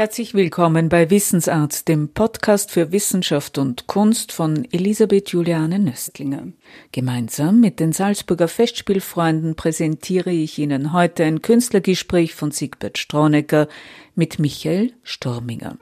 Herzlich 0.00 0.32
willkommen 0.32 0.88
bei 0.88 1.10
Wissensart, 1.10 1.86
dem 1.86 2.08
Podcast 2.08 2.70
für 2.70 2.90
Wissenschaft 2.90 3.58
und 3.58 3.86
Kunst 3.86 4.32
von 4.32 4.66
Elisabeth 4.72 5.28
Juliane 5.28 5.78
Nöstlinger. 5.78 6.44
Gemeinsam 6.90 7.60
mit 7.60 7.80
den 7.80 7.92
Salzburger 7.92 8.48
Festspielfreunden 8.48 9.56
präsentiere 9.56 10.30
ich 10.30 10.58
Ihnen 10.58 10.94
heute 10.94 11.24
ein 11.24 11.42
Künstlergespräch 11.42 12.34
von 12.34 12.50
Siegbert 12.50 12.96
Stronecker 12.96 13.68
mit 14.14 14.38
Michael 14.38 14.94
Storminger. 15.02 15.76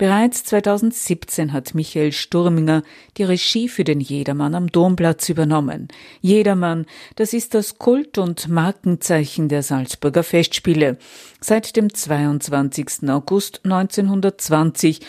Bereits 0.00 0.44
2017 0.44 1.52
hat 1.52 1.74
Michael 1.74 2.12
Sturminger 2.12 2.82
die 3.18 3.22
Regie 3.22 3.68
für 3.68 3.84
den 3.84 4.00
Jedermann 4.00 4.54
am 4.54 4.68
Domplatz 4.68 5.28
übernommen. 5.28 5.88
Jedermann, 6.22 6.86
das 7.16 7.34
ist 7.34 7.52
das 7.52 7.76
Kult- 7.76 8.16
und 8.16 8.48
Markenzeichen 8.48 9.50
der 9.50 9.62
Salzburger 9.62 10.22
Festspiele. 10.22 10.96
Seit 11.42 11.76
dem 11.76 11.92
22. 11.92 13.10
August 13.10 13.60
1920 13.64 15.00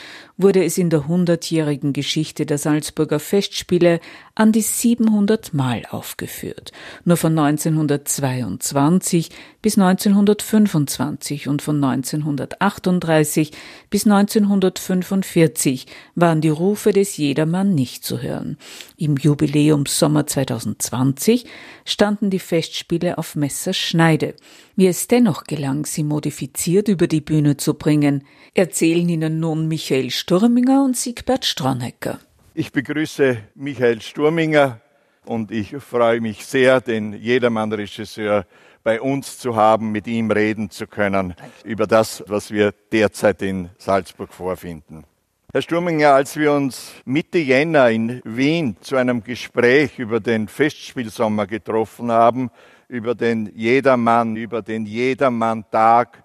wurde 0.41 0.63
es 0.63 0.77
in 0.77 0.89
der 0.89 1.07
hundertjährigen 1.07 1.93
Geschichte 1.93 2.45
der 2.45 2.57
Salzburger 2.57 3.19
Festspiele 3.19 3.99
an 4.35 4.51
die 4.51 4.61
700 4.61 5.53
Mal 5.53 5.83
aufgeführt. 5.89 6.71
Nur 7.05 7.17
von 7.17 7.37
1922 7.37 9.29
bis 9.61 9.77
1925 9.77 11.47
und 11.47 11.61
von 11.61 11.83
1938 11.83 13.51
bis 13.89 14.05
1945 14.05 15.85
waren 16.15 16.41
die 16.41 16.49
Rufe 16.49 16.93
des 16.93 17.17
Jedermann 17.17 17.75
nicht 17.75 18.03
zu 18.03 18.21
hören. 18.21 18.57
Im 18.97 19.17
Jubiläumssommer 19.17 20.25
2020 20.25 21.45
standen 21.85 22.29
die 22.29 22.39
Festspiele 22.39 23.17
auf 23.17 23.35
Messerschneide. 23.35 24.35
Wie 24.75 24.87
es 24.87 25.07
dennoch 25.07 25.43
gelang, 25.43 25.85
sie 25.85 26.03
modifiziert 26.03 26.87
über 26.87 27.07
die 27.07 27.21
Bühne 27.21 27.57
zu 27.57 27.73
bringen, 27.73 28.23
erzählen 28.53 29.07
Ihnen 29.07 29.39
nun 29.39 29.67
Michael 29.67 30.09
Sturminger 30.31 30.85
und 30.85 30.95
Siegbert 30.95 31.43
Stronecker. 31.43 32.17
Ich 32.53 32.71
begrüße 32.71 33.39
Michael 33.55 34.01
Sturminger 34.01 34.79
und 35.25 35.51
ich 35.51 35.75
freue 35.75 36.21
mich 36.21 36.45
sehr, 36.45 36.79
den 36.79 37.11
Jedermann-Regisseur 37.11 38.45
bei 38.81 39.01
uns 39.01 39.39
zu 39.39 39.57
haben, 39.57 39.91
mit 39.91 40.07
ihm 40.07 40.31
reden 40.31 40.69
zu 40.69 40.87
können 40.87 41.35
über 41.65 41.85
das, 41.85 42.23
was 42.27 42.49
wir 42.49 42.73
derzeit 42.93 43.41
in 43.41 43.71
Salzburg 43.77 44.31
vorfinden. 44.31 45.03
Herr 45.51 45.61
Sturminger, 45.61 46.13
als 46.13 46.37
wir 46.37 46.53
uns 46.53 46.93
Mitte 47.03 47.39
Jänner 47.39 47.89
in 47.89 48.21
Wien 48.23 48.77
zu 48.79 48.95
einem 48.95 49.21
Gespräch 49.25 49.99
über 49.99 50.21
den 50.21 50.47
Festspielsommer 50.47 51.45
getroffen 51.45 52.09
haben, 52.09 52.51
über 52.87 53.15
den 53.15 53.51
Jedermann, 53.53 54.37
über 54.37 54.61
den 54.61 54.85
Jedermann-Tag. 54.85 56.23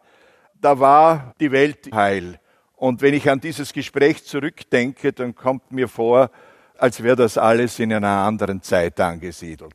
Da 0.61 0.79
war 0.79 1.35
die 1.41 1.51
Welt 1.51 1.93
heil. 1.93 2.39
Und 2.77 3.01
wenn 3.01 3.15
ich 3.15 3.29
an 3.29 3.41
dieses 3.41 3.73
Gespräch 3.73 4.25
zurückdenke, 4.25 5.13
dann 5.13 5.35
kommt 5.35 5.73
mir 5.73 5.89
vor, 5.89 6.31
als 6.77 7.03
wäre 7.03 7.17
das 7.17 7.39
alles 7.39 7.79
in 7.79 7.93
einer 7.93 8.09
anderen 8.09 8.63
Zeit 8.63 9.01
angesiedelt. 9.01 9.75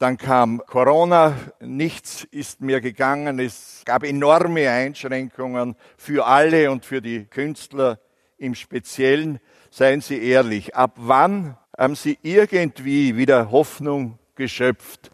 Dann 0.00 0.16
kam 0.16 0.62
Corona, 0.66 1.36
nichts 1.60 2.24
ist 2.30 2.60
mehr 2.60 2.80
gegangen, 2.80 3.38
es 3.38 3.82
gab 3.84 4.02
enorme 4.02 4.68
Einschränkungen 4.68 5.76
für 5.96 6.26
alle 6.26 6.70
und 6.70 6.84
für 6.84 7.00
die 7.00 7.26
Künstler 7.26 8.00
im 8.36 8.54
Speziellen. 8.54 9.38
Seien 9.70 10.00
Sie 10.00 10.20
ehrlich, 10.20 10.74
ab 10.74 10.92
wann 10.96 11.56
haben 11.78 11.94
Sie 11.94 12.18
irgendwie 12.22 13.16
wieder 13.16 13.50
Hoffnung 13.52 14.18
geschöpft, 14.34 15.10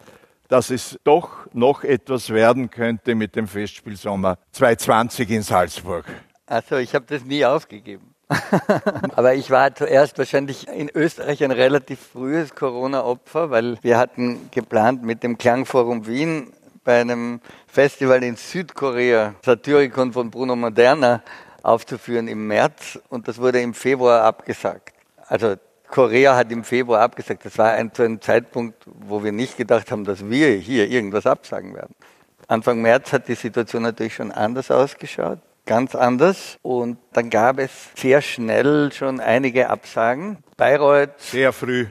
dass 0.48 0.70
es 0.70 0.98
doch 1.04 1.52
noch 1.52 1.84
etwas 1.84 2.30
werden 2.30 2.70
könnte 2.70 3.14
mit 3.14 3.36
dem 3.36 3.48
Festspielsommer 3.48 4.38
2020 4.52 5.30
in 5.30 5.42
Salzburg. 5.42 6.04
Also 6.46 6.76
ich 6.76 6.94
habe 6.94 7.04
das 7.08 7.24
nie 7.24 7.44
aufgegeben. 7.44 8.14
Aber 9.14 9.34
ich 9.34 9.50
war 9.50 9.74
zuerst 9.74 10.18
wahrscheinlich 10.18 10.68
in 10.68 10.90
Österreich 10.94 11.44
ein 11.44 11.50
relativ 11.52 12.00
frühes 12.00 12.54
Corona-Opfer, 12.54 13.50
weil 13.50 13.78
wir 13.82 13.98
hatten 13.98 14.48
geplant 14.50 15.04
mit 15.04 15.22
dem 15.22 15.38
Klangforum 15.38 16.06
Wien 16.06 16.52
bei 16.84 17.00
einem 17.00 17.40
Festival 17.66 18.22
in 18.22 18.36
Südkorea, 18.36 19.34
Satyricon 19.44 20.12
von 20.12 20.30
Bruno 20.30 20.56
Moderna, 20.56 21.22
aufzuführen 21.62 22.28
im 22.28 22.46
März 22.46 22.98
und 23.08 23.26
das 23.26 23.38
wurde 23.38 23.60
im 23.60 23.74
Februar 23.74 24.22
abgesagt. 24.22 24.94
Also 25.26 25.56
Korea 25.88 26.36
hat 26.36 26.52
im 26.52 26.62
Februar 26.62 27.00
abgesagt. 27.00 27.44
Das 27.44 27.58
war 27.58 27.72
ein, 27.72 27.92
zu 27.92 28.02
einem 28.02 28.20
Zeitpunkt, 28.20 28.84
wo 28.86 29.22
wir 29.24 29.32
nicht 29.32 29.56
gedacht 29.56 29.90
haben, 29.90 30.04
dass 30.04 30.28
wir 30.28 30.54
hier 30.54 30.88
irgendwas 30.88 31.26
absagen 31.26 31.74
werden. 31.74 31.94
Anfang 32.48 32.80
März 32.82 33.12
hat 33.12 33.26
die 33.28 33.34
Situation 33.34 33.82
natürlich 33.82 34.14
schon 34.14 34.30
anders 34.30 34.70
ausgeschaut, 34.70 35.40
ganz 35.66 35.94
anders. 35.94 36.58
Und 36.62 36.98
dann 37.12 37.28
gab 37.28 37.58
es 37.58 37.70
sehr 37.96 38.22
schnell 38.22 38.92
schon 38.92 39.20
einige 39.20 39.68
Absagen. 39.68 40.38
Bayreuth. 40.56 41.10
Sehr 41.18 41.52
früh. 41.52 41.86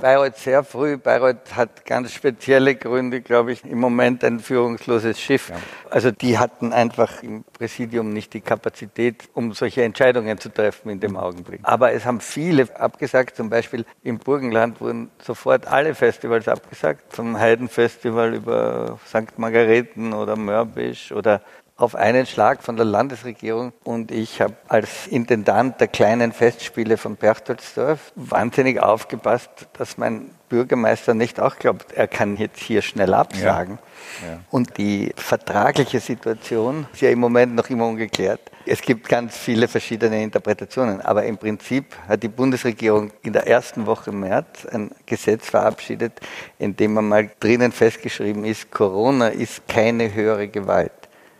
Bayreuth 0.00 0.36
sehr 0.36 0.64
früh. 0.64 0.96
Bayreuth 0.96 1.54
hat 1.54 1.86
ganz 1.86 2.12
spezielle 2.12 2.74
Gründe, 2.74 3.20
glaube 3.20 3.52
ich, 3.52 3.64
im 3.64 3.78
Moment 3.78 4.24
ein 4.24 4.40
führungsloses 4.40 5.20
Schiff. 5.20 5.48
Ja. 5.48 5.56
Also 5.90 6.10
die 6.10 6.38
hatten 6.38 6.72
einfach 6.72 7.22
im 7.22 7.44
Präsidium 7.44 8.12
nicht 8.12 8.34
die 8.34 8.40
Kapazität, 8.40 9.28
um 9.32 9.52
solche 9.52 9.84
Entscheidungen 9.84 10.38
zu 10.38 10.52
treffen 10.52 10.90
in 10.90 11.00
dem 11.00 11.16
Augenblick. 11.16 11.60
Aber 11.62 11.92
es 11.92 12.04
haben 12.04 12.20
viele 12.20 12.68
abgesagt, 12.78 13.36
zum 13.36 13.48
Beispiel 13.48 13.84
im 14.02 14.18
Burgenland 14.18 14.80
wurden 14.80 15.10
sofort 15.22 15.66
alle 15.66 15.94
Festivals 15.94 16.48
abgesagt, 16.48 17.14
vom 17.14 17.38
Heidenfestival 17.38 18.34
über 18.34 18.98
St. 19.06 19.38
Margareten 19.38 20.12
oder 20.12 20.36
Mörbisch 20.36 21.12
oder 21.12 21.42
auf 21.78 21.94
einen 21.94 22.24
Schlag 22.24 22.62
von 22.62 22.76
der 22.76 22.86
Landesregierung 22.86 23.72
und 23.84 24.10
ich 24.10 24.40
habe 24.40 24.56
als 24.68 25.06
Intendant 25.06 25.78
der 25.78 25.88
kleinen 25.88 26.32
Festspiele 26.32 26.96
von 26.96 27.16
Berchtoldsdorf 27.16 28.12
wahnsinnig 28.14 28.80
aufgepasst, 28.80 29.50
dass 29.74 29.98
mein 29.98 30.30
Bürgermeister 30.48 31.12
nicht 31.12 31.38
auch 31.38 31.58
glaubt, 31.58 31.92
er 31.92 32.08
kann 32.08 32.36
jetzt 32.36 32.60
hier 32.60 32.80
schnell 32.80 33.12
absagen. 33.12 33.78
Ja. 34.22 34.28
Ja. 34.28 34.40
Und 34.50 34.78
die 34.78 35.12
vertragliche 35.16 36.00
Situation 36.00 36.86
ist 36.92 37.02
ja 37.02 37.10
im 37.10 37.18
Moment 37.18 37.54
noch 37.54 37.68
immer 37.68 37.86
ungeklärt. 37.86 38.40
Es 38.64 38.80
gibt 38.80 39.08
ganz 39.08 39.36
viele 39.36 39.68
verschiedene 39.68 40.22
Interpretationen, 40.22 41.00
aber 41.00 41.24
im 41.24 41.36
Prinzip 41.36 41.94
hat 42.08 42.22
die 42.22 42.28
Bundesregierung 42.28 43.12
in 43.22 43.32
der 43.32 43.46
ersten 43.46 43.86
Woche 43.86 44.12
März 44.12 44.66
ein 44.66 44.92
Gesetz 45.04 45.50
verabschiedet, 45.50 46.20
in 46.58 46.74
dem 46.74 46.94
man 46.94 47.08
mal 47.08 47.30
drinnen 47.38 47.72
festgeschrieben 47.72 48.44
ist, 48.44 48.70
Corona 48.70 49.28
ist 49.28 49.68
keine 49.68 50.14
höhere 50.14 50.48
Gewalt. 50.48 50.92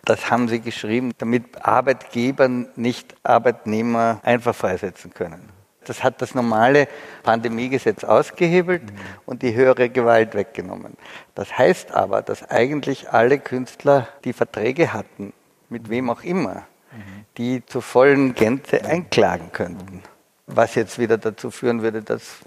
Das 0.07 0.31
haben 0.31 0.49
sie 0.49 0.61
geschrieben, 0.61 1.13
damit 1.19 1.67
Arbeitgeber 1.67 2.49
nicht 2.49 3.17
Arbeitnehmer 3.25 4.21
einfach 4.23 4.55
freisetzen 4.55 5.13
können. 5.13 5.51
Das 5.85 6.03
hat 6.03 6.23
das 6.23 6.35
normale 6.35 6.89
Pandemiegesetz 7.25 8.05
ausgehebelt 8.05 8.85
mhm. 8.85 8.99
und 9.27 9.43
die 9.43 9.55
höhere 9.55 9.89
Gewalt 9.89 10.35
weggenommen. 10.35 10.97
Das 11.35 11.59
heißt 11.59 11.93
aber, 11.93 12.23
dass 12.23 12.49
eigentlich 12.51 13.11
alle 13.11 13.39
Künstler, 13.39 14.09
die 14.25 14.33
Verträge 14.33 14.93
hatten, 14.93 15.33
mit 15.69 15.91
wem 15.91 16.09
auch 16.09 16.23
immer, 16.23 16.67
mhm. 16.93 17.25
die 17.37 17.67
zur 17.67 17.83
vollen 17.83 18.35
Gänze 18.35 18.85
einklagen 18.85 19.51
könnten. 19.53 20.03
Was 20.47 20.77
jetzt 20.77 21.01
wieder 21.01 21.19
dazu 21.19 21.51
führen 21.51 21.83
würde, 21.83 22.03
dass 22.03 22.39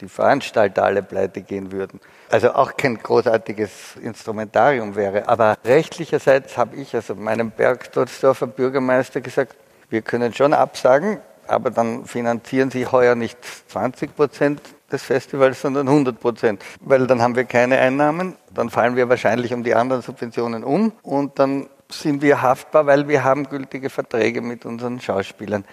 die 0.00 0.08
Veranstalter 0.08 0.84
alle 0.84 1.02
pleite 1.02 1.42
gehen 1.42 1.72
würden. 1.72 2.00
Also 2.30 2.52
auch 2.52 2.76
kein 2.76 2.98
großartiges 2.98 3.96
Instrumentarium 4.02 4.96
wäre. 4.96 5.28
Aber 5.28 5.56
rechtlicherseits 5.64 6.56
habe 6.56 6.76
ich, 6.76 6.94
also 6.94 7.14
meinem 7.14 7.50
Bergstolzdorfer 7.50 8.46
Bürgermeister 8.46 9.20
gesagt, 9.20 9.56
wir 9.88 10.02
können 10.02 10.34
schon 10.34 10.52
absagen, 10.52 11.18
aber 11.46 11.70
dann 11.70 12.04
finanzieren 12.04 12.70
Sie 12.70 12.86
heuer 12.86 13.14
nicht 13.14 13.38
20 13.68 14.16
Prozent 14.16 14.60
des 14.90 15.02
Festivals, 15.02 15.60
sondern 15.60 15.88
100 15.88 16.18
Prozent. 16.18 16.64
Weil 16.80 17.06
dann 17.06 17.22
haben 17.22 17.36
wir 17.36 17.44
keine 17.44 17.78
Einnahmen, 17.78 18.36
dann 18.52 18.70
fallen 18.70 18.96
wir 18.96 19.08
wahrscheinlich 19.08 19.54
um 19.54 19.62
die 19.62 19.74
anderen 19.74 20.02
Subventionen 20.02 20.64
um 20.64 20.92
und 21.02 21.38
dann 21.38 21.68
sind 21.90 22.22
wir 22.22 22.42
haftbar, 22.42 22.86
weil 22.86 23.06
wir 23.06 23.22
haben 23.22 23.48
gültige 23.48 23.90
Verträge 23.90 24.40
mit 24.42 24.64
unseren 24.64 25.00
Schauspielern. 25.00 25.64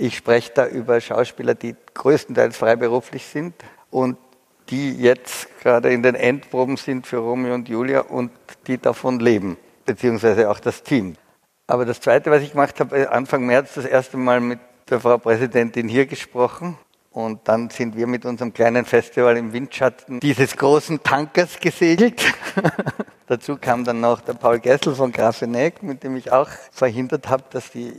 Ich 0.00 0.16
spreche 0.16 0.52
da 0.54 0.68
über 0.68 1.00
Schauspieler, 1.00 1.56
die 1.56 1.74
größtenteils 1.94 2.56
freiberuflich 2.56 3.26
sind 3.26 3.52
und 3.90 4.16
die 4.70 4.92
jetzt 4.92 5.48
gerade 5.60 5.92
in 5.92 6.04
den 6.04 6.14
Endproben 6.14 6.76
sind 6.76 7.04
für 7.04 7.16
Romeo 7.16 7.52
und 7.54 7.68
Julia 7.68 8.02
und 8.02 8.30
die 8.68 8.78
davon 8.78 9.18
leben, 9.18 9.56
beziehungsweise 9.84 10.48
auch 10.50 10.60
das 10.60 10.84
Team. 10.84 11.16
Aber 11.66 11.84
das 11.84 12.00
Zweite, 12.00 12.30
was 12.30 12.44
ich 12.44 12.52
gemacht 12.52 12.78
habe, 12.78 13.10
Anfang 13.10 13.44
März 13.44 13.74
das 13.74 13.86
erste 13.86 14.16
Mal 14.16 14.38
mit 14.38 14.60
der 14.88 15.00
Frau 15.00 15.18
Präsidentin 15.18 15.88
hier 15.88 16.06
gesprochen 16.06 16.78
und 17.10 17.48
dann 17.48 17.68
sind 17.68 17.96
wir 17.96 18.06
mit 18.06 18.24
unserem 18.24 18.52
kleinen 18.52 18.84
Festival 18.84 19.36
im 19.36 19.52
Windschatten 19.52 20.20
dieses 20.20 20.56
großen 20.56 21.02
Tankers 21.02 21.58
gesegelt. 21.58 22.22
Dazu 23.26 23.56
kam 23.56 23.82
dann 23.82 24.00
noch 24.00 24.20
der 24.20 24.34
Paul 24.34 24.60
Gessel 24.60 24.94
von 24.94 25.10
Grafeneck, 25.10 25.82
mit 25.82 26.04
dem 26.04 26.16
ich 26.16 26.30
auch 26.30 26.48
verhindert 26.70 27.28
habe, 27.28 27.42
dass 27.50 27.72
die 27.72 27.94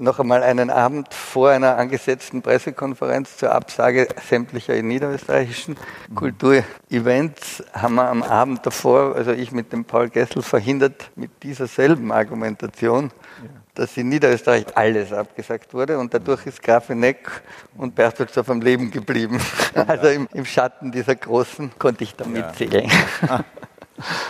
noch 0.00 0.18
einmal 0.18 0.42
einen 0.42 0.70
Abend 0.70 1.12
vor 1.12 1.50
einer 1.50 1.76
angesetzten 1.76 2.42
Pressekonferenz 2.42 3.36
zur 3.36 3.52
Absage 3.52 4.08
sämtlicher 4.28 4.80
niederösterreichischen 4.80 5.76
mhm. 6.08 6.14
Kulturevents 6.14 7.62
haben 7.72 7.96
wir 7.96 8.08
am 8.08 8.22
Abend 8.22 8.64
davor, 8.64 9.14
also 9.14 9.32
ich 9.32 9.52
mit 9.52 9.72
dem 9.72 9.84
Paul 9.84 10.08
Gessel, 10.08 10.42
verhindert 10.42 11.10
mit 11.16 11.30
dieser 11.42 11.66
selben 11.66 12.10
Argumentation, 12.12 13.10
dass 13.74 13.96
in 13.96 14.08
Niederösterreich 14.08 14.66
alles 14.74 15.12
abgesagt 15.12 15.74
wurde 15.74 15.98
und 15.98 16.12
dadurch 16.12 16.46
ist 16.46 16.62
Grafeneck 16.62 17.30
und 17.76 17.94
Bertelsdorf 17.94 18.48
am 18.48 18.60
Leben 18.62 18.90
geblieben. 18.90 19.38
Also 19.86 20.08
im, 20.08 20.28
im, 20.32 20.44
Schatten 20.44 20.90
dieser 20.90 21.14
Großen 21.14 21.72
konnte 21.78 22.04
ich 22.04 22.14
da 22.16 22.24
mitzählen. 22.24 22.90
Ja. 23.26 23.44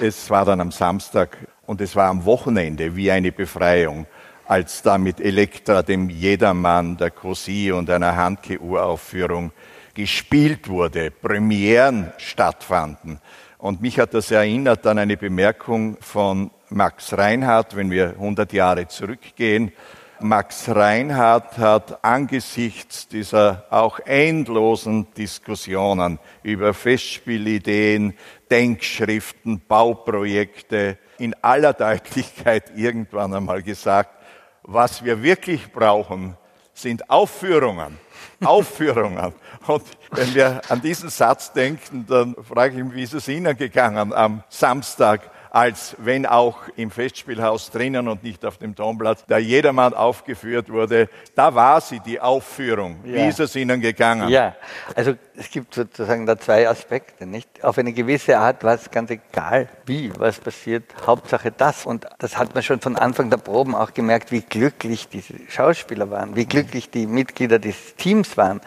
Es 0.01 0.29
war 0.31 0.45
dann 0.45 0.61
am 0.61 0.73
Samstag 0.73 1.37
und 1.65 1.81
es 1.81 1.95
war 1.95 2.09
am 2.09 2.25
Wochenende 2.25 2.97
wie 2.97 3.11
eine 3.11 3.31
Befreiung 3.31 4.07
als 4.51 4.83
da 4.83 4.99
mit 4.99 5.21
Elektra, 5.21 5.85
dem 5.85 6.11
Jedermann, 6.11 6.97
der 6.97 7.13
Cosi 7.13 7.71
und 7.71 7.89
einer 7.89 8.17
Handke-Uraufführung 8.17 9.53
gespielt 9.95 10.69
wurde, 10.69 11.13
Premieren 11.13 12.13
stattfanden. 12.19 13.21
Und 13.59 13.81
mich 13.81 14.01
hat 14.01 14.13
das 14.13 14.33
erinnert 14.33 14.85
an 14.89 14.99
eine 14.99 15.17
Bemerkung 15.17 15.99
von 16.01 16.51
Max 16.69 17.17
Reinhardt, 17.17 17.77
wenn 17.77 17.93
wir 17.93 18.09
100 18.15 18.53
Jahre 18.53 18.89
zurückgehen. 18.89 19.71
Max 20.19 20.69
Reinhardt 20.69 21.57
hat 21.59 22.05
angesichts 22.05 23.07
dieser 23.07 23.67
auch 23.71 24.01
endlosen 24.01 25.07
Diskussionen 25.17 26.19
über 26.43 26.75
Festspielideen, 26.75 28.15
Denkschriften, 28.51 29.63
Bauprojekte 29.69 30.99
in 31.19 31.37
aller 31.41 31.73
Deutlichkeit 31.73 32.73
irgendwann 32.75 33.33
einmal 33.33 33.63
gesagt, 33.63 34.20
was 34.63 35.05
wir 35.05 35.23
wirklich 35.23 35.73
brauchen, 35.73 36.37
sind 36.75 37.11
Aufführungen. 37.11 37.99
Aufführungen. 38.45 39.33
Und 39.67 39.83
wenn 40.13 40.35
wir 40.35 40.63
an 40.69 40.81
diesen 40.81 41.11
Satz 41.11 41.53
denken, 41.53 42.07
dann 42.09 42.35
frage 42.43 42.77
ich 42.79 42.85
mich, 42.85 42.95
wie 42.95 43.03
ist 43.03 43.15
es 43.15 43.29
Ihnen 43.29 43.57
gegangen 43.57 44.13
am 44.13 44.43
Samstag 44.49 45.31
als 45.51 45.97
wenn 45.99 46.27
auch 46.27 46.59
im 46.77 46.91
Festspielhaus 46.91 47.71
drinnen 47.71 48.09
und 48.09 48.23
nicht 48.23 48.45
auf 48.45 48.59
dem 48.59 48.75
Domplatz, 48.75 49.25
da 49.27 49.39
jedermann 49.39 49.95
aufgeführt 49.95 50.71
wurde. 50.71 51.09
Da 51.35 51.55
war 51.55 51.81
sie, 51.81 52.01
die 52.01 52.21
Aufführung. 52.21 53.01
Ja. 53.05 53.15
Wie 53.15 53.29
ist 53.29 53.41
es 53.41 53.57
Ihnen 53.57 53.81
gegangen? 53.81 54.29
Ja, 54.29 54.55
also 54.95 55.15
es 55.37 55.51
gibt 55.51 55.75
sozusagen 55.75 56.27
da 56.27 56.39
zwei 56.39 56.69
Aspekte. 56.69 57.27
Nicht? 57.27 57.65
Auf 57.65 57.79
eine 57.79 57.93
gewisse 57.93 58.39
Art 58.39 58.63
war 58.63 58.75
es 58.75 58.91
ganz 58.91 59.11
egal, 59.11 59.69
wie 59.87 60.13
was 60.17 60.39
passiert. 60.39 60.85
Hauptsache 61.07 61.51
das. 61.51 61.87
Und 61.87 62.07
das 62.19 62.39
hat 62.39 62.55
man 62.55 62.63
schon 62.63 62.81
von 62.81 62.97
Anfang 62.97 63.31
der 63.31 63.39
Proben 63.39 63.75
auch 63.75 63.93
gemerkt, 63.93 64.33
wie 64.33 64.43
glücklich 64.43 65.09
diese 65.09 65.35
Schauspieler 65.49 66.11
waren, 66.11 66.37
wie 66.37 66.47
glücklich 66.47 66.91
die 66.91 67.07
Mitglieder 67.07 67.59
des 67.59 67.97
Teams 67.97 68.37
waren 68.37 68.61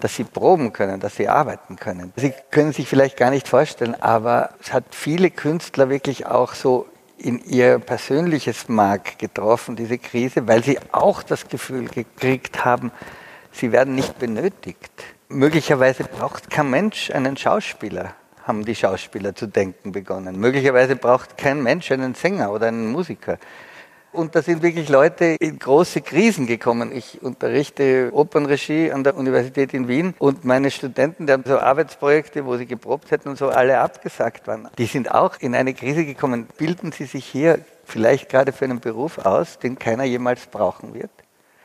dass 0.00 0.16
sie 0.16 0.24
proben 0.24 0.72
können, 0.72 1.00
dass 1.00 1.16
sie 1.16 1.28
arbeiten 1.28 1.76
können. 1.76 2.12
Sie 2.16 2.32
können 2.50 2.72
sich 2.72 2.88
vielleicht 2.88 3.16
gar 3.16 3.30
nicht 3.30 3.48
vorstellen, 3.48 3.94
aber 4.00 4.50
es 4.60 4.72
hat 4.72 4.84
viele 4.90 5.30
Künstler 5.30 5.88
wirklich 5.88 6.26
auch 6.26 6.54
so 6.54 6.86
in 7.18 7.38
ihr 7.44 7.78
persönliches 7.78 8.68
Mark 8.68 9.18
getroffen, 9.18 9.76
diese 9.76 9.98
Krise, 9.98 10.48
weil 10.48 10.64
sie 10.64 10.78
auch 10.92 11.22
das 11.22 11.48
Gefühl 11.48 11.88
gekriegt 11.88 12.64
haben, 12.64 12.90
sie 13.52 13.72
werden 13.72 13.94
nicht 13.94 14.18
benötigt. 14.18 14.90
Möglicherweise 15.28 16.04
braucht 16.04 16.50
kein 16.50 16.70
Mensch 16.70 17.10
einen 17.10 17.36
Schauspieler, 17.36 18.14
haben 18.44 18.64
die 18.64 18.74
Schauspieler 18.74 19.34
zu 19.34 19.46
denken 19.46 19.92
begonnen. 19.92 20.40
Möglicherweise 20.40 20.96
braucht 20.96 21.36
kein 21.36 21.62
Mensch 21.62 21.92
einen 21.92 22.14
Sänger 22.14 22.50
oder 22.52 22.68
einen 22.68 22.90
Musiker. 22.90 23.38
Und 24.12 24.34
da 24.34 24.42
sind 24.42 24.62
wirklich 24.62 24.88
Leute 24.88 25.36
in 25.38 25.58
große 25.58 26.00
Krisen 26.00 26.46
gekommen. 26.46 26.90
Ich 26.92 27.22
unterrichte 27.22 28.10
Opernregie 28.12 28.90
an 28.90 29.04
der 29.04 29.16
Universität 29.16 29.72
in 29.72 29.86
Wien 29.86 30.14
und 30.18 30.44
meine 30.44 30.72
Studenten, 30.72 31.26
die 31.26 31.32
haben 31.32 31.44
so 31.46 31.58
Arbeitsprojekte, 31.58 32.44
wo 32.44 32.56
sie 32.56 32.66
geprobt 32.66 33.12
hätten 33.12 33.28
und 33.28 33.38
so 33.38 33.50
alle 33.50 33.78
abgesagt 33.78 34.48
waren. 34.48 34.68
Die 34.78 34.86
sind 34.86 35.12
auch 35.12 35.36
in 35.38 35.54
eine 35.54 35.74
Krise 35.74 36.04
gekommen. 36.04 36.48
Bilden 36.58 36.90
Sie 36.90 37.04
sich 37.04 37.24
hier 37.24 37.60
vielleicht 37.84 38.28
gerade 38.28 38.52
für 38.52 38.64
einen 38.64 38.80
Beruf 38.80 39.18
aus, 39.18 39.58
den 39.60 39.78
keiner 39.78 40.04
jemals 40.04 40.46
brauchen 40.46 40.92
wird? 40.92 41.10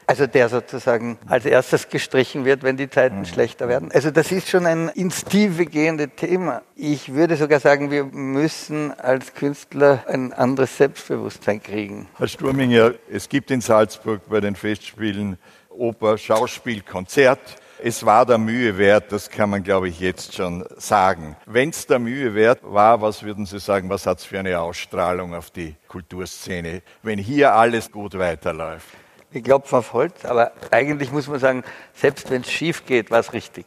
Also 0.07 0.27
der 0.27 0.49
sozusagen 0.49 1.17
als 1.27 1.45
erstes 1.45 1.89
gestrichen 1.89 2.45
wird, 2.45 2.63
wenn 2.63 2.77
die 2.77 2.89
Zeiten 2.89 3.19
mhm. 3.19 3.25
schlechter 3.25 3.67
werden. 3.67 3.91
Also 3.91 4.11
das 4.11 4.31
ist 4.31 4.49
schon 4.49 4.65
ein 4.65 4.89
ins 4.89 5.23
Tiefe 5.25 5.65
gehende 5.65 6.09
Thema. 6.09 6.61
Ich 6.75 7.13
würde 7.13 7.35
sogar 7.37 7.59
sagen, 7.59 7.91
wir 7.91 8.03
müssen 8.03 8.91
als 8.99 9.33
Künstler 9.33 10.03
ein 10.07 10.33
anderes 10.33 10.77
Selbstbewusstsein 10.77 11.61
kriegen. 11.61 12.07
Herr 12.17 12.27
Sturminger, 12.27 12.93
es 13.11 13.27
gibt 13.29 13.51
in 13.51 13.61
Salzburg 13.61 14.21
bei 14.29 14.41
den 14.41 14.55
Festspielen 14.55 15.37
Oper, 15.69 16.17
Schauspiel, 16.17 16.81
Konzert. 16.81 17.39
Es 17.83 18.05
war 18.05 18.25
der 18.25 18.37
Mühe 18.37 18.77
wert, 18.77 19.11
das 19.11 19.29
kann 19.29 19.49
man, 19.49 19.61
glaube 19.61 19.89
ich, 19.89 19.99
jetzt 19.99 20.33
schon 20.33 20.65
sagen. 20.77 21.35
Wenn 21.45 21.69
es 21.69 21.85
der 21.85 21.99
Mühe 21.99 22.33
wert 22.33 22.59
war, 22.63 23.01
was 23.01 23.21
würden 23.23 23.45
Sie 23.45 23.59
sagen, 23.59 23.89
was 23.89 24.05
hat 24.05 24.19
es 24.19 24.25
für 24.25 24.39
eine 24.39 24.59
Ausstrahlung 24.59 25.35
auf 25.35 25.51
die 25.51 25.75
Kulturszene, 25.87 26.81
wenn 27.03 27.19
hier 27.19 27.53
alles 27.53 27.91
gut 27.91 28.17
weiterläuft? 28.17 28.87
Ich 29.35 29.43
klopfe 29.43 29.77
auf 29.77 29.93
Holz, 29.93 30.25
aber 30.25 30.51
eigentlich 30.71 31.11
muss 31.11 31.27
man 31.27 31.39
sagen, 31.39 31.63
selbst 31.93 32.29
wenn 32.29 32.41
es 32.41 32.51
schief 32.51 32.85
geht, 32.85 33.11
war 33.11 33.19
es 33.19 33.33
richtig. 33.33 33.65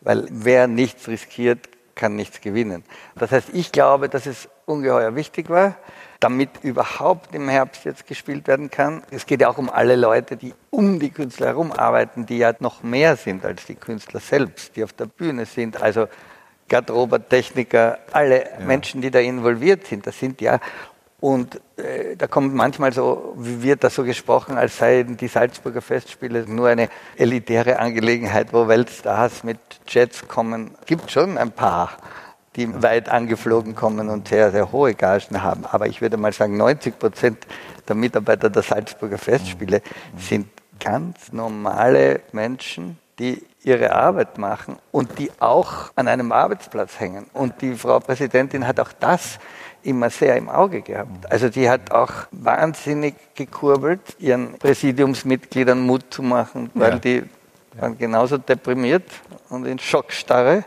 Weil 0.00 0.26
wer 0.30 0.66
nichts 0.66 1.08
riskiert, 1.08 1.68
kann 1.94 2.16
nichts 2.16 2.40
gewinnen. 2.40 2.84
Das 3.14 3.32
heißt, 3.32 3.50
ich 3.52 3.72
glaube, 3.72 4.08
dass 4.08 4.26
es 4.26 4.48
ungeheuer 4.64 5.14
wichtig 5.14 5.50
war, 5.50 5.76
damit 6.20 6.50
überhaupt 6.62 7.34
im 7.34 7.48
Herbst 7.48 7.84
jetzt 7.84 8.06
gespielt 8.06 8.46
werden 8.46 8.70
kann. 8.70 9.02
Es 9.10 9.26
geht 9.26 9.40
ja 9.40 9.48
auch 9.48 9.58
um 9.58 9.68
alle 9.68 9.96
Leute, 9.96 10.36
die 10.36 10.54
um 10.70 11.00
die 11.00 11.10
Künstler 11.10 11.48
herum 11.48 11.72
arbeiten, 11.72 12.26
die 12.26 12.38
ja 12.38 12.54
noch 12.60 12.82
mehr 12.82 13.16
sind 13.16 13.44
als 13.44 13.66
die 13.66 13.74
Künstler 13.74 14.20
selbst, 14.20 14.76
die 14.76 14.84
auf 14.84 14.92
der 14.92 15.06
Bühne 15.06 15.46
sind. 15.46 15.82
Also 15.82 16.08
Garderober, 16.68 17.28
Techniker, 17.28 17.98
alle 18.12 18.44
ja. 18.44 18.60
Menschen, 18.60 19.02
die 19.02 19.10
da 19.10 19.18
involviert 19.18 19.86
sind, 19.86 20.06
das 20.06 20.18
sind 20.18 20.40
ja 20.40 20.60
und 21.22 21.60
äh, 21.76 22.16
da 22.16 22.26
kommt 22.26 22.52
manchmal 22.52 22.92
so, 22.92 23.34
wie 23.36 23.62
wird 23.62 23.84
das 23.84 23.94
so 23.94 24.02
gesprochen, 24.02 24.58
als 24.58 24.78
seien 24.78 25.16
die 25.16 25.28
Salzburger 25.28 25.80
Festspiele 25.80 26.46
nur 26.48 26.66
eine 26.66 26.88
elitäre 27.16 27.78
Angelegenheit, 27.78 28.52
wo 28.52 28.66
Weltstars 28.66 29.44
mit 29.44 29.60
Jets 29.86 30.26
kommen. 30.26 30.72
Gibt 30.84 31.12
schon 31.12 31.38
ein 31.38 31.52
paar, 31.52 31.90
die 32.56 32.82
weit 32.82 33.08
angeflogen 33.08 33.76
kommen 33.76 34.08
und 34.08 34.26
sehr, 34.26 34.50
sehr 34.50 34.72
hohe 34.72 34.94
Gagen 34.94 35.44
haben. 35.44 35.64
Aber 35.64 35.86
ich 35.86 36.00
würde 36.00 36.16
mal 36.16 36.32
sagen, 36.32 36.56
90 36.56 36.98
Prozent 36.98 37.46
der 37.86 37.94
Mitarbeiter 37.94 38.50
der 38.50 38.64
Salzburger 38.64 39.18
Festspiele 39.18 39.80
sind 40.16 40.48
ganz 40.80 41.32
normale 41.32 42.22
Menschen, 42.32 42.98
die 43.20 43.46
ihre 43.62 43.92
Arbeit 43.92 44.38
machen 44.38 44.76
und 44.90 45.20
die 45.20 45.30
auch 45.38 45.92
an 45.94 46.08
einem 46.08 46.32
Arbeitsplatz 46.32 46.98
hängen. 46.98 47.26
Und 47.32 47.62
die 47.62 47.74
Frau 47.74 48.00
Präsidentin 48.00 48.66
hat 48.66 48.80
auch 48.80 48.90
das 48.98 49.38
immer 49.82 50.10
sehr 50.10 50.36
im 50.36 50.48
Auge 50.48 50.82
gehabt. 50.82 51.30
Also 51.30 51.48
die 51.48 51.68
hat 51.68 51.90
auch 51.90 52.12
wahnsinnig 52.30 53.14
gekurbelt, 53.34 54.00
ihren 54.18 54.54
Präsidiumsmitgliedern 54.54 55.80
Mut 55.80 56.04
zu 56.10 56.22
machen, 56.22 56.70
weil 56.74 56.92
ja. 56.92 56.98
die 56.98 57.22
waren 57.78 57.96
genauso 57.98 58.38
deprimiert 58.38 59.04
und 59.48 59.66
in 59.66 59.78
Schockstarre. 59.78 60.64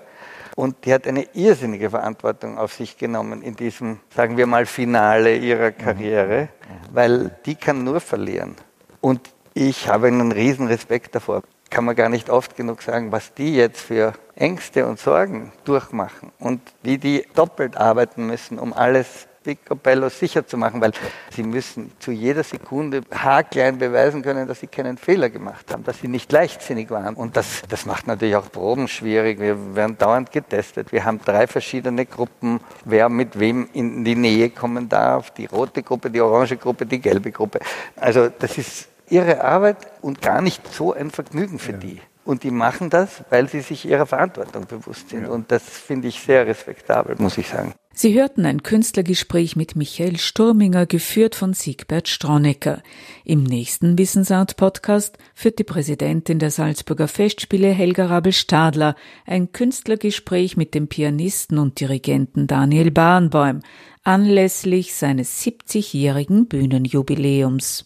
Und 0.56 0.86
die 0.86 0.94
hat 0.94 1.06
eine 1.06 1.28
irrsinnige 1.34 1.90
Verantwortung 1.90 2.58
auf 2.58 2.74
sich 2.74 2.98
genommen 2.98 3.42
in 3.42 3.58
diesem, 3.58 4.00
sagen 4.16 4.38
wir 4.38 4.48
mal, 4.48 4.66
Finale 4.66 5.36
ihrer 5.36 5.72
Karriere, 5.72 6.44
mhm. 6.44 6.96
weil 6.96 7.32
die 7.46 7.56
kann 7.56 7.84
nur 7.84 8.00
verlieren. 8.00 8.56
Und 9.02 9.35
ich 9.56 9.88
habe 9.88 10.08
einen 10.08 10.32
riesen 10.32 10.68
Respekt 10.68 11.16
davor 11.16 11.42
kann 11.72 11.84
man 11.84 11.96
gar 11.96 12.10
nicht 12.10 12.30
oft 12.30 12.56
genug 12.56 12.82
sagen, 12.82 13.12
was 13.12 13.34
die 13.34 13.56
jetzt 13.56 13.82
für 13.82 14.14
Ängste 14.36 14.86
und 14.86 15.00
Sorgen 15.00 15.52
durchmachen 15.64 16.32
und 16.40 16.62
wie 16.84 16.98
die 16.98 17.26
doppelt 17.34 17.76
arbeiten 17.76 18.28
müssen, 18.28 18.60
um 18.60 18.72
alles 18.72 19.28
picobello 19.44 20.10
sicher 20.10 20.48
zu 20.48 20.58
machen, 20.58 20.82
weil 20.82 20.92
sie 21.32 21.44
müssen 21.44 21.92
zu 22.00 22.12
jeder 22.12 22.44
Sekunde 22.44 23.02
haarklein 23.12 23.78
beweisen 23.78 24.24
können, 24.24 24.48
dass 24.48 24.60
sie 24.60 24.68
keinen 24.68 24.98
Fehler 24.98 25.30
gemacht 25.30 25.72
haben, 25.72 25.84
dass 25.84 26.00
sie 26.00 26.08
nicht 26.08 26.32
leichtsinnig 26.32 26.90
waren. 26.90 27.16
Und 27.16 27.38
das, 27.38 27.62
das 27.70 27.86
macht 27.86 28.08
natürlich 28.08 28.36
auch 28.36 28.52
Proben 28.52 28.88
schwierig. 28.88 29.40
Wir 29.40 29.76
werden 29.76 29.98
dauernd 29.98 30.32
getestet. 30.32 30.92
Wir 30.92 31.06
haben 31.06 31.20
drei 31.24 31.46
verschiedene 31.46 32.06
Gruppen, 32.06 32.60
wer 32.86 33.10
mit 33.10 33.38
wem 33.38 33.70
in 33.74 34.04
die 34.04 34.16
Nähe 34.16 34.50
kommen 34.50 34.90
darf. 34.90 35.32
Die 35.32 35.46
rote 35.46 35.84
Gruppe, 35.84 36.10
die 36.10 36.22
orange 36.22 36.58
Gruppe, 36.58 36.86
die 36.86 37.00
gelbe 37.00 37.32
Gruppe. 37.32 37.60
Also 37.96 38.30
das 38.30 38.58
ist 38.58 38.88
ihre 39.10 39.44
Arbeit 39.44 39.78
und 40.02 40.22
gar 40.22 40.42
nicht 40.42 40.74
so 40.74 40.94
ein 40.94 41.12
Vergnügen 41.12 41.60
für 41.60 41.74
ja. 41.74 41.78
die. 41.78 42.02
Und 42.26 42.42
die 42.42 42.52
machen 42.52 42.90
das, 42.90 43.24
weil 43.30 43.48
sie 43.48 43.62
sich 43.62 43.86
ihrer 43.86 44.08
Verantwortung 44.08 44.66
bewusst 44.66 45.10
sind. 45.10 45.24
Ja. 45.24 45.30
Und 45.30 45.52
das 45.52 45.64
finde 45.64 46.08
ich 46.08 46.20
sehr 46.20 46.48
respektabel, 46.48 47.16
muss 47.20 47.38
ich 47.38 47.48
sagen. 47.48 47.74
Sie 47.98 48.20
hörten 48.20 48.46
ein 48.46 48.62
Künstlergespräch 48.62 49.56
mit 49.56 49.78
Michael 49.78 50.18
Sturminger, 50.18 50.86
geführt 50.86 51.34
von 51.34 51.54
Siegbert 51.54 52.10
Straunecker. 52.10 52.84
Im 53.24 53.44
nächsten 53.44 53.98
Wissensart-Podcast 53.98 55.18
führt 55.34 55.60
die 55.60 55.64
Präsidentin 55.64 56.40
der 56.40 56.52
Salzburger 56.52 57.08
Festspiele 57.08 57.70
Helga 57.70 58.08
Rabel-Stadler 58.08 58.96
ein 59.26 59.54
Künstlergespräch 59.54 60.58
mit 60.58 60.74
dem 60.74 60.90
Pianisten 60.90 61.58
und 61.58 61.80
Dirigenten 61.80 62.48
Daniel 62.48 62.92
Bahnbäum 62.92 63.62
anlässlich 64.04 64.94
seines 64.94 65.42
70-jährigen 65.42 66.48
Bühnenjubiläums. 66.48 67.86